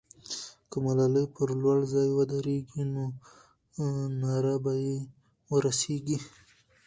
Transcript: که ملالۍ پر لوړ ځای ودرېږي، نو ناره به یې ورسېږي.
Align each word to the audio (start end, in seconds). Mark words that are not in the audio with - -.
که 0.69 0.77
ملالۍ 0.85 1.25
پر 1.35 1.49
لوړ 1.61 1.79
ځای 1.93 2.09
ودرېږي، 2.13 2.83
نو 2.93 3.03
ناره 4.21 4.55
به 4.63 4.73
یې 4.85 4.97
ورسېږي. 5.51 6.17